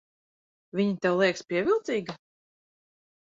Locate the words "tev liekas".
1.03-1.45